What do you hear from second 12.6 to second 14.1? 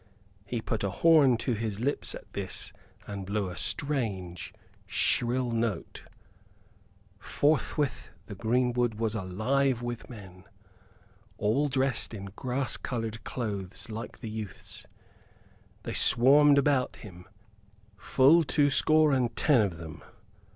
colored clothes